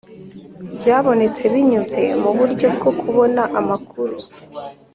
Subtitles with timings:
[0.77, 4.15] Byabonetse binyuze mu buryo bwo kubona amakuru